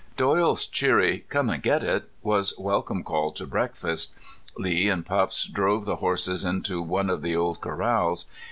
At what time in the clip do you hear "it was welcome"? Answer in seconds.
1.83-3.03